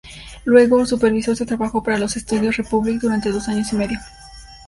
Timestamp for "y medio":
3.71-3.99